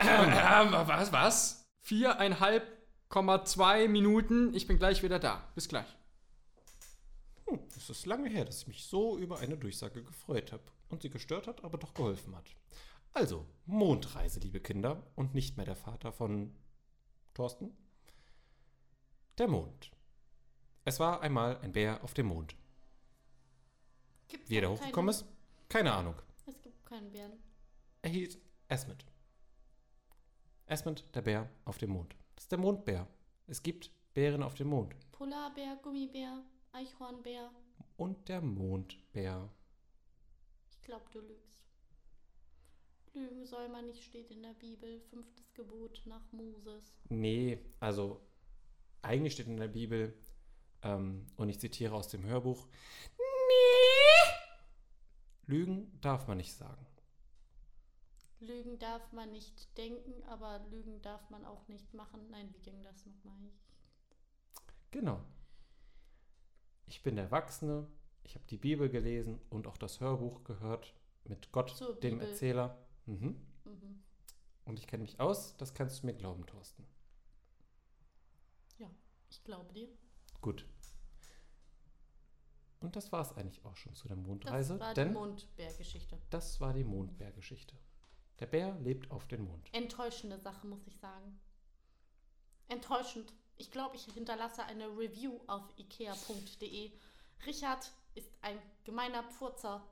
Ähm, 0.00 0.72
was, 0.86 1.12
was? 1.12 1.68
Viereinhalb 1.80 2.66
Komma 3.08 3.44
zwei 3.44 3.88
Minuten. 3.88 4.54
Ich 4.54 4.66
bin 4.66 4.78
gleich 4.78 5.02
wieder 5.02 5.18
da. 5.18 5.46
Bis 5.54 5.68
gleich. 5.68 5.86
hm, 7.46 7.60
es 7.76 7.90
ist 7.90 8.06
lange 8.06 8.30
her, 8.30 8.46
dass 8.46 8.62
ich 8.62 8.68
mich 8.68 8.84
so 8.84 9.18
über 9.18 9.38
eine 9.40 9.58
Durchsage 9.58 10.02
gefreut 10.02 10.50
habe. 10.52 10.62
Und 10.88 11.02
sie 11.02 11.10
gestört 11.10 11.46
hat, 11.46 11.62
aber 11.62 11.76
doch 11.76 11.92
geholfen 11.92 12.34
hat. 12.34 12.54
Also, 13.12 13.44
Mondreise, 13.66 14.40
liebe 14.40 14.60
Kinder. 14.60 15.02
Und 15.14 15.34
nicht 15.34 15.58
mehr 15.58 15.66
der 15.66 15.76
Vater 15.76 16.10
von 16.10 16.54
Thorsten. 17.34 17.76
Der 19.36 19.48
Mond. 19.48 19.90
Es 20.84 20.98
war 20.98 21.20
einmal 21.20 21.58
ein 21.58 21.72
Bär 21.72 22.02
auf 22.02 22.14
dem 22.14 22.26
Mond. 22.26 22.56
Gibt's 24.28 24.48
Wie 24.48 24.56
er 24.56 24.62
da 24.62 24.68
hochgekommen 24.68 25.10
ist? 25.10 25.26
Keine 25.72 25.90
Ahnung. 25.90 26.14
Es 26.44 26.60
gibt 26.60 26.84
keinen 26.84 27.10
Bären. 27.10 27.32
Er 28.02 28.10
hieß 28.10 28.36
Esmond. 28.68 29.06
Esmond, 30.66 31.02
der 31.14 31.22
Bär 31.22 31.48
auf 31.64 31.78
dem 31.78 31.92
Mond. 31.92 32.14
Das 32.34 32.44
ist 32.44 32.52
der 32.52 32.58
Mondbär. 32.58 33.08
Es 33.46 33.62
gibt 33.62 33.90
Bären 34.12 34.42
auf 34.42 34.52
dem 34.52 34.68
Mond. 34.68 34.94
Polarbär, 35.12 35.78
Gummibär, 35.82 36.44
Eichhornbär. 36.72 37.50
Und 37.96 38.28
der 38.28 38.42
Mondbär. 38.42 39.48
Ich 40.72 40.82
glaube, 40.82 41.06
du 41.10 41.20
lügst. 41.20 41.66
Lügen 43.14 43.46
soll 43.46 43.70
man 43.70 43.86
nicht, 43.86 44.04
steht 44.04 44.30
in 44.30 44.42
der 44.42 44.52
Bibel. 44.52 45.00
Fünftes 45.08 45.54
Gebot 45.54 46.02
nach 46.04 46.30
Moses. 46.32 46.92
Nee, 47.08 47.58
also 47.80 48.20
eigentlich 49.00 49.32
steht 49.32 49.46
in 49.46 49.56
der 49.56 49.68
Bibel, 49.68 50.14
ähm, 50.82 51.24
und 51.36 51.48
ich 51.48 51.58
zitiere 51.58 51.94
aus 51.94 52.08
dem 52.08 52.26
Hörbuch, 52.26 52.68
nee, 53.16 53.81
Lügen 55.46 56.00
darf 56.00 56.28
man 56.28 56.38
nicht 56.38 56.54
sagen. 56.54 56.86
Lügen 58.40 58.78
darf 58.78 59.12
man 59.12 59.30
nicht 59.30 59.76
denken, 59.78 60.22
aber 60.24 60.60
Lügen 60.70 61.00
darf 61.02 61.30
man 61.30 61.44
auch 61.44 61.68
nicht 61.68 61.94
machen. 61.94 62.28
Nein, 62.30 62.52
wie 62.52 62.60
ging 62.60 62.82
das 62.82 63.06
nochmal? 63.06 63.38
Genau. 64.90 65.20
Ich 66.86 67.02
bin 67.02 67.16
der 67.16 67.26
Erwachsene, 67.26 67.86
ich 68.24 68.34
habe 68.34 68.44
die 68.46 68.58
Bibel 68.58 68.88
gelesen 68.88 69.40
und 69.48 69.66
auch 69.66 69.78
das 69.78 70.00
Hörbuch 70.00 70.44
gehört 70.44 70.94
mit 71.24 71.52
Gott, 71.52 71.70
Zur 71.70 71.94
dem 72.00 72.18
Bibel. 72.18 72.28
Erzähler. 72.28 72.78
Mhm. 73.06 73.36
Mhm. 73.64 74.02
Und 74.64 74.78
ich 74.78 74.86
kenne 74.86 75.02
mich 75.02 75.20
aus, 75.20 75.56
das 75.56 75.74
kannst 75.74 76.02
du 76.02 76.06
mir 76.06 76.14
glauben, 76.14 76.46
Thorsten. 76.46 76.86
Ich 79.32 79.42
glaube 79.44 79.72
dir. 79.72 79.88
Gut. 80.42 80.66
Und 82.82 82.96
das 82.96 83.12
war 83.12 83.22
es 83.22 83.32
eigentlich 83.36 83.64
auch 83.64 83.76
schon 83.76 83.94
zu 83.94 84.08
der 84.08 84.16
Das 84.16 84.26
Mondreise, 84.26 84.80
war 84.80 84.94
die 84.94 85.04
Mondbär-Geschichte. 85.04 86.18
das 86.30 86.60
war 86.60 86.72
die 86.72 86.84
Mondbär-Geschichte. 86.84 87.76
Der 88.40 88.46
Bär 88.46 88.74
lebt 88.80 89.10
auf 89.10 89.26
dem 89.28 89.44
Mond. 89.44 89.68
Enttäuschende 89.72 90.38
Sache, 90.38 90.66
muss 90.66 90.86
ich 90.86 90.98
sagen. 90.98 91.38
Enttäuschend. 92.68 93.32
Ich 93.56 93.70
glaube, 93.70 93.96
ich 93.96 94.04
hinterlasse 94.04 94.64
eine 94.64 94.86
Review 94.88 95.38
auf 95.46 95.62
ikea.de. 95.78 96.90
Richard 97.46 97.92
ist 98.14 98.30
ein 98.40 98.58
gemeiner 98.84 99.22
Pfurzer 99.24 99.86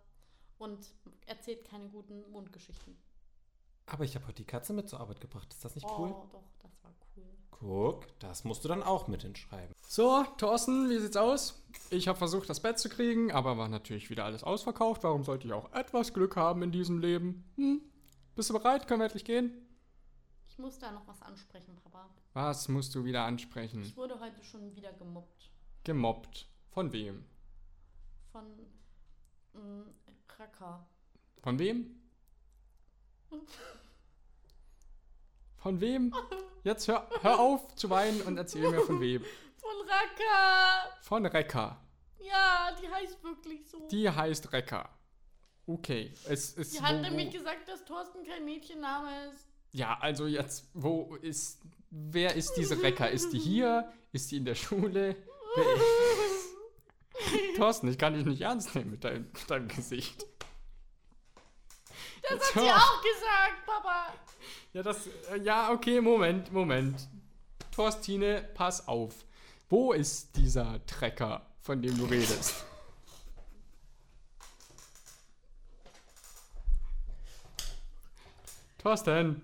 und 0.59 0.91
erzählt 1.27 1.65
keine 1.65 1.89
guten 1.89 2.29
Mondgeschichten. 2.31 2.97
Aber 3.87 4.05
ich 4.05 4.15
habe 4.15 4.27
heute 4.27 4.37
die 4.37 4.45
Katze 4.47 4.73
mit 4.73 4.89
zur 4.89 5.01
Arbeit 5.01 5.21
gebracht. 5.21 5.53
Ist 5.53 5.65
das 5.65 5.75
nicht 5.75 5.87
cool? 5.87 6.11
Oh, 6.13 6.27
doch, 6.33 6.45
das 6.61 6.83
war 6.83 6.91
cool. 6.91 7.07
Guck, 7.51 8.07
das 8.21 8.45
musst 8.45 8.65
du 8.65 8.69
dann 8.69 8.83
auch 8.83 9.07
mit 9.07 9.23
hinschreiben. 9.23 9.75
So, 9.83 10.25
Thorsten, 10.39 10.89
wie 10.89 10.99
sieht's 10.99 11.17
aus? 11.17 11.63
Ich 11.91 12.09
habe 12.09 12.17
versucht, 12.17 12.49
das 12.49 12.61
Bett 12.61 12.79
zu 12.79 12.89
kriegen, 12.89 13.33
aber 13.33 13.59
war 13.59 13.69
natürlich 13.69 14.09
wieder 14.09 14.25
alles 14.25 14.43
ausverkauft. 14.43 15.05
Warum 15.05 15.25
sollte 15.25 15.47
ich 15.47 15.53
auch 15.53 15.71
etwas 15.73 16.15
Glück 16.15 16.37
haben 16.37 16.63
in 16.63 16.73
diesem 16.73 17.01
Leben? 17.01 17.45
Hm? 17.57 17.83
Bist 18.35 18.49
du 18.49 18.55
bereit? 18.55 18.89
Können 18.89 19.01
wir 19.01 19.07
endlich 19.07 19.25
gehen? 19.25 19.53
Ich 20.49 20.59
muss 20.59 20.79
da 20.79 20.91
noch 20.91 21.07
was 21.07 21.21
ansprechen, 21.21 21.77
Papa. 21.77 22.09
Was 22.33 22.69
musst 22.69 22.95
du 22.95 23.05
wieder 23.05 23.25
ansprechen? 23.25 23.83
Ich 23.83 23.97
wurde 23.97 24.19
heute 24.21 24.43
schon 24.43 24.75
wieder 24.75 24.93
gemobbt. 24.95 25.51
Gemobbt. 25.85 26.49
Von 26.71 26.93
wem? 26.93 27.25
Von 28.33 28.45
mm, 29.53 29.83
Raka. 30.39 30.87
Von 31.43 31.59
wem? 31.59 32.01
Von 35.61 35.81
wem? 35.81 36.15
Jetzt 36.65 36.89
hör, 36.89 37.09
hör 37.23 37.39
auf 37.39 37.75
zu 37.77 37.91
weinen 37.91 38.21
und 38.23 38.37
erzähl 38.39 38.69
mir 38.71 38.81
von 38.83 39.01
wem. 39.01 39.25
Von 39.59 39.89
Raka! 39.89 40.91
Von 41.03 41.27
Rekka. 41.27 41.81
Ja, 42.19 42.71
die 42.81 42.89
heißt 42.89 43.23
wirklich 43.23 43.69
so. 43.69 43.87
Die 43.89 44.09
heißt 44.11 44.53
Rekka. 44.53 44.89
Okay, 45.67 46.13
es 46.29 46.53
ist. 46.55 46.75
Die 46.75 46.83
hat 46.83 46.97
wo- 46.97 47.01
nämlich 47.01 47.29
wo- 47.29 47.33
gesagt, 47.39 47.69
dass 47.69 47.85
Thorsten 47.85 48.25
kein 48.25 48.45
Mädchenname 48.45 49.27
ist. 49.29 49.47
Ja, 49.73 49.99
also 50.01 50.27
jetzt, 50.27 50.69
wo 50.75 51.15
ist. 51.17 51.61
Wer 51.91 52.35
ist 52.37 52.55
diese 52.55 52.81
Rekka? 52.83 53.07
Ist 53.07 53.33
die 53.33 53.39
hier? 53.39 53.93
Ist 54.13 54.31
die 54.31 54.37
in 54.39 54.45
der 54.45 54.55
Schule? 54.55 55.17
Thorsten, 57.57 57.89
ich 57.89 57.99
kann 57.99 58.15
dich 58.15 58.25
nicht 58.25 58.41
ernst 58.41 58.75
nehmen 58.75 58.93
mit 58.93 59.05
deinem, 59.05 59.25
mit 59.33 59.51
deinem 59.51 59.69
Gesicht. 59.69 60.25
Das 62.23 62.31
Jetzt 62.33 62.55
hat 62.55 62.63
sie 62.63 62.71
auch 62.71 63.03
gesagt, 63.03 63.67
Papa. 63.67 64.13
Ja, 64.73 64.83
das. 64.83 65.07
äh, 65.33 65.39
Ja, 65.43 65.71
okay, 65.73 66.01
Moment, 66.01 66.53
Moment. 66.53 67.09
Thorstine, 67.73 68.49
pass 68.55 68.87
auf. 68.89 69.15
Wo 69.69 69.93
ist 69.93 70.37
dieser 70.37 70.85
Trecker, 70.87 71.47
von 71.61 71.81
dem 71.81 71.97
du 71.97 72.05
redest? 72.07 72.65
Thorsten, 78.79 79.43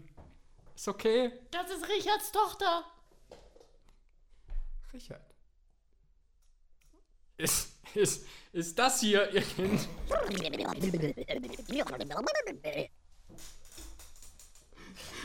ist 0.74 0.88
okay? 0.88 1.30
Das 1.50 1.70
ist 1.70 1.86
Richards 1.88 2.32
Tochter. 2.32 2.84
Richard. 4.92 5.20
Ist, 7.36 7.72
ist, 7.94 8.26
ist 8.52 8.78
das 8.78 9.00
hier 9.00 9.30
ihr 9.32 9.42
Kind? 9.42 9.86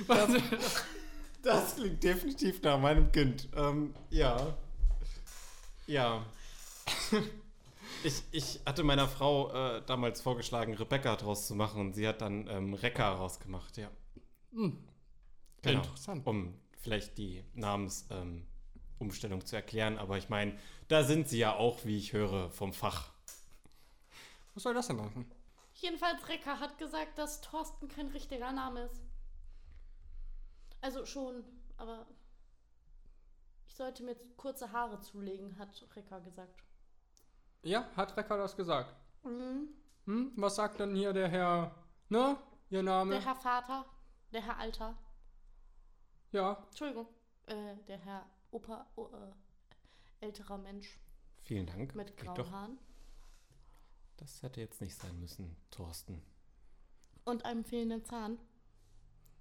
Was? 0.08 0.29
Das 1.43 1.75
klingt 1.75 2.03
definitiv 2.03 2.62
nach 2.62 2.79
meinem 2.79 3.12
Kind. 3.12 3.50
Ähm, 3.55 3.96
ja. 4.12 4.55
Ja. 5.88 6.24
Ich, 8.03 8.24
ich 8.31 8.60
hatte 8.65 8.84
meiner 8.84 9.08
Frau 9.08 9.51
äh, 9.51 9.81
damals 9.86 10.22
vorgeschlagen, 10.22 10.74
Rebecca 10.74 11.15
draus 11.15 11.48
zu 11.48 11.55
machen 11.55 11.81
und 11.81 11.93
sie 11.93 12.08
hat 12.08 12.22
dann 12.22 12.48
ähm, 12.48 12.74
Rekka 12.74 13.13
rausgemacht, 13.13 13.77
ja. 13.77 13.89
Hm. 14.53 14.77
Genau. 15.62 15.79
Interessant. 15.79 16.25
Um 16.25 16.53
vielleicht 16.79 17.17
die 17.17 17.43
Namensumstellung 17.53 19.39
ähm, 19.39 19.46
zu 19.46 19.55
erklären, 19.55 19.98
aber 19.98 20.17
ich 20.17 20.29
meine, 20.29 20.58
da 20.88 21.03
sind 21.03 21.29
sie 21.29 21.39
ja 21.39 21.55
auch, 21.55 21.86
wie 21.86 21.98
ich 21.98 22.13
höre, 22.13 22.50
vom 22.50 22.74
Fach. 22.74 23.12
Was 24.53 24.63
soll 24.63 24.74
das 24.74 24.88
denn 24.88 24.98
machen? 24.98 25.29
Jedenfalls 25.75 26.27
Rekka 26.27 26.60
hat 26.60 26.77
gesagt, 26.77 27.17
dass 27.17 27.41
Thorsten 27.41 27.88
kein 27.88 28.08
richtiger 28.08 28.51
Name 28.51 28.81
ist. 28.81 29.01
Also 30.81 31.05
schon, 31.05 31.43
aber 31.77 32.07
ich 33.67 33.75
sollte 33.75 34.03
mir 34.03 34.15
kurze 34.35 34.71
Haare 34.71 35.00
zulegen, 35.00 35.57
hat 35.57 35.88
Rekka 35.95 36.19
gesagt. 36.19 36.63
Ja, 37.63 37.85
hat 37.95 38.17
Recker 38.17 38.38
das 38.38 38.55
gesagt? 38.55 38.95
Mhm. 39.23 39.69
Hm? 40.05 40.33
Was 40.35 40.55
sagt 40.55 40.79
denn 40.79 40.95
hier 40.95 41.13
der 41.13 41.29
Herr? 41.29 41.75
Ne? 42.09 42.38
Ihr 42.69 42.81
Name? 42.83 43.11
Der 43.11 43.23
Herr 43.23 43.35
Vater, 43.35 43.85
der 44.33 44.41
Herr 44.41 44.57
Alter, 44.57 44.97
ja. 46.31 46.63
Entschuldigung, 46.69 47.07
äh, 47.47 47.75
der 47.88 47.97
Herr 47.97 48.25
Opa, 48.51 48.88
oh, 48.95 49.09
äh, 49.13 50.25
älterer 50.25 50.57
Mensch 50.57 51.00
Vielen 51.43 51.65
Dank. 51.65 51.93
mit 51.93 52.15
grauen 52.17 52.35
doch. 52.35 52.51
Haaren 52.51 52.79
Das 54.17 54.41
hätte 54.41 54.61
jetzt 54.61 54.81
nicht 54.81 54.95
sein 54.95 55.19
müssen, 55.19 55.55
Thorsten. 55.71 56.21
und 57.25 57.45
einem 57.45 57.63
fehlenden 57.65 58.03
Zahn. 58.05 58.39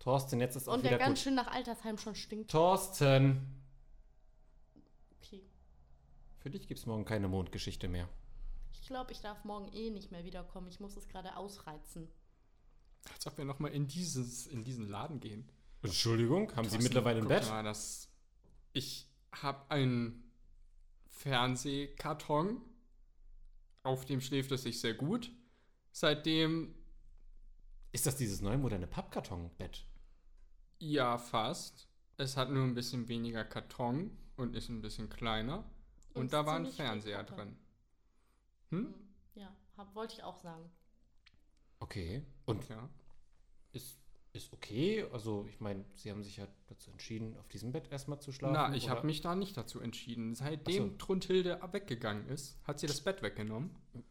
Thorsten, 0.00 0.40
jetzt 0.40 0.57
ist 0.57 0.69
auch 0.69 0.75
Und 0.75 0.80
wieder 0.80 0.90
der 0.90 0.99
ganz 0.99 1.19
gut. 1.21 1.25
schön 1.25 1.35
nach 1.35 1.47
Altersheim 1.52 1.99
schon 1.99 2.14
stinkt. 2.14 2.50
Thorsten! 2.50 3.62
Okay. 5.21 5.42
Für 6.38 6.50
dich 6.50 6.66
gibt 6.66 6.80
es 6.80 6.87
morgen 6.87 7.04
keine 7.04 7.28
Mondgeschichte 7.28 7.87
mehr. 7.87 8.09
Ich 8.73 8.87
glaube, 8.87 9.12
ich 9.12 9.21
darf 9.21 9.45
morgen 9.45 9.71
eh 9.73 9.90
nicht 9.90 10.11
mehr 10.11 10.25
wiederkommen. 10.25 10.66
Ich 10.69 10.80
muss 10.80 10.97
es 10.97 11.07
gerade 11.07 11.37
ausreizen. 11.37 12.09
Als 13.14 13.26
ob 13.26 13.38
wir 13.38 13.45
nochmal 13.45 13.73
in, 13.73 13.87
dieses, 13.87 14.47
in 14.47 14.64
diesen 14.64 14.88
Laden 14.88 15.21
gehen. 15.21 15.49
Entschuldigung, 15.83 16.50
haben 16.57 16.64
Sie 16.64 16.71
Thorsten, 16.71 16.83
mittlerweile 16.83 17.21
ein 17.21 17.28
Bett? 17.28 17.47
Mal, 17.49 17.62
das, 17.62 18.09
ich 18.73 19.07
habe 19.33 19.71
einen 19.71 20.30
Fernsehkarton, 21.09 22.61
auf 23.83 24.04
dem 24.07 24.21
schläft 24.21 24.50
es 24.52 24.62
sich 24.62 24.80
sehr 24.80 24.95
gut. 24.95 25.30
Seitdem, 25.92 26.75
Ist 27.92 28.07
das 28.07 28.16
dieses 28.16 28.40
neue 28.40 28.59
moderne 28.59 28.87
Pappkartonbett? 28.87 29.87
Ja, 30.81 31.17
fast. 31.19 31.87
Es 32.17 32.37
hat 32.37 32.51
nur 32.51 32.65
ein 32.65 32.75
bisschen 32.75 33.09
weniger 33.09 33.45
Karton 33.45 34.11
und 34.37 34.57
ist 34.57 34.69
ein 34.69 34.83
bisschen 34.83 35.09
kleiner. 35.09 35.65
Und, 36.15 36.23
Und 36.23 36.33
da 36.33 36.45
war 36.45 36.57
ein 36.57 36.67
Fernseher 36.67 37.23
drin. 37.23 37.57
Hm? 38.71 38.95
Ja, 39.35 39.55
hab, 39.77 39.95
wollte 39.95 40.15
ich 40.15 40.23
auch 40.23 40.37
sagen. 40.37 40.71
Okay. 41.79 42.25
Und 42.45 42.69
Ja. 42.69 42.89
ist, 43.73 43.99
ist 44.33 44.53
okay? 44.53 45.05
Also, 45.13 45.47
ich 45.49 45.61
meine, 45.61 45.85
Sie 45.95 46.11
haben 46.11 46.23
sich 46.23 46.37
ja 46.37 46.47
dazu 46.69 46.91
entschieden, 46.91 47.37
auf 47.39 47.49
diesem 47.49 47.73
Bett 47.73 47.91
erstmal 47.91 48.21
zu 48.21 48.31
schlafen. 48.33 48.55
Na, 48.55 48.75
ich 48.75 48.89
habe 48.89 49.07
mich 49.07 49.21
da 49.21 49.35
nicht 49.35 49.57
dazu 49.57 49.81
entschieden. 49.81 50.35
Seitdem 50.35 50.91
so. 50.91 50.97
Trundhilde 50.99 51.61
weggegangen 51.73 52.29
ist, 52.29 52.57
hat 52.65 52.79
sie 52.79 52.87
das 52.87 53.01
Bett 53.01 53.23
weggenommen. 53.23 53.71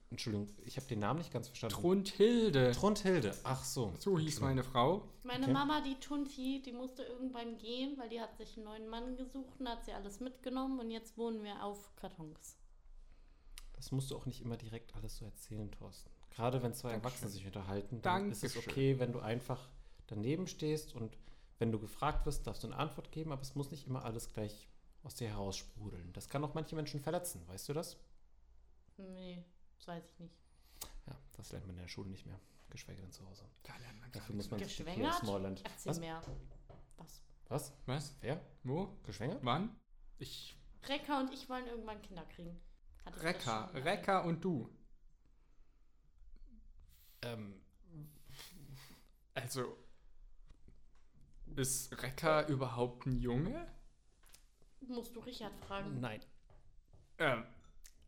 Entschuldigung, 0.10 0.48
ich 0.66 0.76
habe 0.76 0.88
den 0.88 1.00
Namen 1.00 1.20
nicht 1.20 1.32
ganz 1.32 1.48
verstanden. 1.48 1.76
Trundhilde. 1.76 2.72
Trundhilde. 2.72 3.34
Ach 3.44 3.64
so. 3.64 3.94
So 4.00 4.20
hieß 4.20 4.42
meine 4.42 4.64
Frau. 4.64 5.08
Meine 5.24 5.44
Okay. 5.44 5.54
Mama, 5.54 5.82
die 5.82 5.96
Tunti, 6.00 6.62
die 6.66 6.74
musste 6.74 7.04
irgendwann 7.04 7.58
gehen, 7.58 7.98
weil 7.98 8.10
die 8.10 8.20
hat 8.20 8.36
sich 8.38 8.58
einen 8.58 8.66
neuen 8.66 8.88
Mann 8.90 9.16
gesucht 9.16 9.60
und 9.60 9.70
hat 9.70 9.86
sie 9.86 9.94
alles 9.94 10.20
mitgenommen 10.20 10.80
und 10.80 10.92
jetzt 10.92 11.18
wohnen 11.18 11.44
wir 11.44 11.64
auf 11.64 11.96
Kartons. 11.96 12.58
Das 13.74 13.92
musst 13.94 14.12
du 14.12 14.18
auch 14.18 14.26
nicht 14.26 14.42
immer 14.42 14.58
direkt 14.58 14.94
alles 14.96 15.16
so 15.18 15.26
erzählen, 15.26 15.72
Thorsten. 15.72 16.10
Gerade 16.32 16.62
wenn 16.62 16.74
zwei 16.74 16.90
Dankeschön. 16.90 17.06
Erwachsene 17.06 17.32
sich 17.32 17.46
unterhalten, 17.46 18.02
dann 18.02 18.32
ist 18.32 18.44
es 18.44 18.54
Dankeschön. 18.54 18.72
okay, 18.74 19.00
wenn 19.00 19.12
du 19.14 19.20
einfach 19.20 19.70
daneben 20.12 20.48
stehst 20.48 20.94
und 20.96 21.18
wenn 21.58 21.72
du 21.72 21.80
gefragt 21.80 22.26
wirst, 22.26 22.48
darfst 22.48 22.64
du 22.64 22.68
eine 22.68 22.78
Antwort 22.78 23.12
geben, 23.12 23.32
aber 23.32 23.42
es 23.42 23.56
muss 23.56 23.72
nicht 23.72 23.86
immer 23.88 24.06
alles 24.06 24.32
gleich 24.34 24.70
aus 25.04 25.16
dir 25.16 25.28
heraussprudeln. 25.30 26.12
Das 26.14 26.30
kann 26.30 26.44
auch 26.44 26.54
manche 26.54 26.76
Menschen 26.76 27.00
verletzen, 27.02 27.46
weißt 27.48 27.70
du 27.70 27.74
das? 27.74 27.98
Nee, 28.98 29.44
das 29.78 29.88
weiß 29.88 30.04
ich 30.06 30.20
nicht. 30.20 30.36
Ja, 31.08 31.18
das 31.34 31.52
lernt 31.52 31.68
man 31.68 31.76
in 31.76 31.82
der 31.82 31.88
Schule 31.88 32.10
nicht 32.10 32.26
mehr, 32.26 32.40
geschweige 32.70 33.02
denn 33.02 33.12
zu 33.12 33.26
Hause. 33.26 33.46
Da 33.64 33.76
lernt 33.78 34.00
man 34.00 34.12
Dafür 34.12 34.36
muss 34.36 34.50
man 34.52 34.60
mehr. 34.60 34.68
sich 34.68 34.78
hier 34.78 34.86
Geschwängert? 34.86 35.14
Smallland. 35.20 35.62
Erzähl 35.66 35.90
Was? 35.90 36.00
mehr. 36.00 36.22
Was? 36.98 37.22
Was? 37.48 37.74
Was? 37.86 38.16
Wer? 38.22 38.42
Wo? 38.64 38.98
Geschwängert? 39.04 39.40
Wann? 39.44 39.76
Ich. 40.18 40.56
Rekka 40.84 41.20
und 41.20 41.34
ich 41.34 41.48
wollen 41.50 41.68
irgendwann 41.68 42.02
Kinder 42.02 42.26
kriegen. 42.26 42.60
Hatte 43.06 43.18
ich 43.18 43.24
das 43.24 43.34
Rekka. 43.36 43.66
schon 43.66 43.74
mal? 43.74 43.90
Rekka 43.90 44.20
und 44.20 44.44
du. 44.44 44.70
Ähm, 47.22 47.62
Also. 49.34 49.78
Ist 51.60 52.02
Rekka 52.02 52.48
überhaupt 52.48 53.06
ein 53.06 53.18
Junge? 53.18 53.68
Musst 54.88 55.14
du 55.14 55.20
Richard 55.20 55.52
fragen. 55.68 56.00
nein. 56.00 56.22
Ähm, 57.18 57.44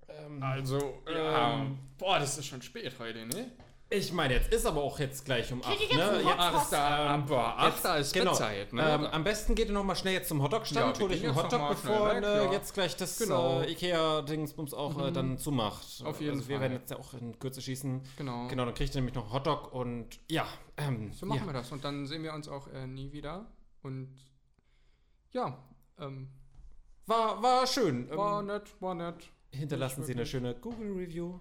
Ähm, 0.07 0.41
also, 0.41 1.03
ja. 1.05 1.59
ähm, 1.59 1.77
boah, 1.97 2.17
das 2.19 2.37
ist 2.37 2.45
schon 2.45 2.61
spät 2.61 2.97
heute, 2.97 3.25
ne? 3.25 3.51
Ich 3.93 4.11
meine, 4.13 4.33
jetzt 4.35 4.51
ist 4.53 4.65
aber 4.65 4.81
auch 4.81 4.97
jetzt 4.99 5.25
gleich 5.25 5.51
um 5.51 5.61
8, 5.61 5.67
Krieg 5.69 5.81
ich 5.83 5.89
jetzt 5.89 5.97
ne? 5.97 6.09
einen 6.11 6.25
Hotdog? 6.25 6.53
Jetzt, 6.61 6.71
da, 6.73 7.13
ähm, 7.15 7.25
boah, 7.25 7.55
jetzt- 7.59 7.77
ach, 7.77 7.81
da 7.83 7.97
ist 7.97 8.13
genau. 8.13 8.31
Bettzeit, 8.31 8.73
ne? 8.73 8.89
Ähm, 8.89 9.05
am 9.05 9.23
besten 9.23 9.53
geht 9.53 9.67
ihr 9.67 9.73
noch 9.73 9.83
mal 9.83 9.95
schnell 9.95 10.13
jetzt 10.13 10.29
zum 10.29 10.41
Hotdog-Stand, 10.41 10.97
Ja, 10.97 10.99
wir 10.99 11.05
hol 11.05 11.11
euch 11.13 11.21
gehen 11.21 11.29
einen 11.29 11.37
jetzt 11.37 11.51
noch 11.51 11.59
Hotdog, 11.59 11.59
mal 11.61 11.77
schnell 11.77 11.93
bevor 11.93 12.09
weg, 12.15 12.21
ne, 12.21 12.43
ja. 12.45 12.51
jetzt 12.53 12.73
gleich 12.73 12.95
das 12.95 13.17
Genau. 13.19 13.61
äh, 13.61 13.71
Ikea-Dings 13.71 14.73
auch 14.73 14.97
äh, 14.99 15.09
Mhm. 15.09 15.13
dann 15.13 15.37
zumacht. 15.37 15.85
Auf 16.05 16.21
jeden 16.21 16.37
also 16.37 16.47
Wir 16.47 16.55
Fall. 16.55 16.61
werden 16.61 16.73
jetzt 16.79 16.89
ja 16.91 16.97
auch 16.97 17.13
in 17.13 17.37
Kürze 17.37 17.61
schießen. 17.61 18.01
genau. 18.17 18.47
Genau, 18.47 18.65
dann 18.65 18.73
kriegt 18.73 18.95
ihr 18.95 19.01
nämlich 19.01 19.15
noch 19.15 19.25
einen 19.25 19.33
Hotdog 19.33 19.73
und 19.73 20.07
ja, 20.29 20.47
ähm, 20.77 21.11
So 21.13 21.25
machen 21.25 21.41
ja. 21.41 21.45
wir 21.47 21.53
das. 21.53 21.71
Und 21.71 21.83
dann 21.83 22.05
sehen 22.07 22.23
wir 22.23 22.33
uns 22.33 22.47
auch 22.47 22.67
äh, 22.69 22.87
nie 22.87 23.11
wieder. 23.11 23.45
Und 23.83 24.15
ja, 25.31 25.57
ähm, 25.99 26.29
War, 27.07 27.41
war 27.43 27.67
schön. 27.67 28.09
war 28.15 28.39
Ähm, 28.39 28.45
nett, 28.47 28.63
war 28.79 28.95
nett. 28.95 29.29
hinterlassen 29.51 30.03
Sie 30.05 30.13
eine 30.13 30.25
schöne 30.25 30.55
Google-Review. 30.55 31.39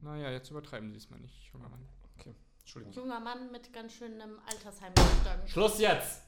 Naja, 0.00 0.30
jetzt 0.30 0.50
übertreiben 0.50 0.90
Sie 0.90 0.98
es 0.98 1.10
mal 1.10 1.18
nicht, 1.18 1.52
junger 1.52 1.68
Mann. 1.68 1.88
Okay, 2.18 2.34
Entschuldigung. 2.60 2.94
Junger 2.94 3.20
Mann 3.20 3.50
mit 3.50 3.72
ganz 3.72 3.92
schönem 3.92 4.38
Altersheim. 4.46 4.92
Schluss 5.46 5.78
jetzt! 5.78 6.22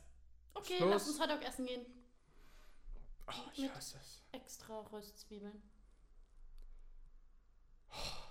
Okay, 0.55 0.79
Schluss. 0.79 0.91
lass 0.91 1.09
uns 1.09 1.21
Hotdog 1.21 1.43
essen 1.43 1.67
gehen. 1.67 1.87
Oh, 3.29 3.51
ich 3.53 3.63
mit 3.63 3.75
hasse 3.75 3.99
es. 3.99 4.23
Extra 4.33 4.81
Röstzwiebeln. 4.81 5.63
Oh. 7.91 8.30